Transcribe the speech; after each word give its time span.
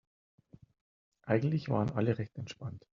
Eigentlich 1.27 1.69
waren 1.69 1.91
alle 1.91 2.17
recht 2.17 2.35
entspannt. 2.35 2.87